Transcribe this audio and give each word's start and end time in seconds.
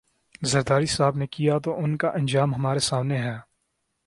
زرداری 0.41 0.85
صاحب 0.85 1.15
نے 1.17 1.27
کیا 1.27 1.57
تو 1.57 1.77
ان 1.83 1.97
کا 1.97 2.09
انجام 2.09 2.55
ہمارے 2.55 2.79
سامنے 2.79 3.17
ہے۔ 3.17 3.37